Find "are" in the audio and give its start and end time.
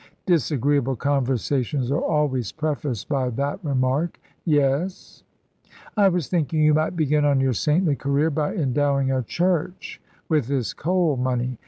1.91-2.01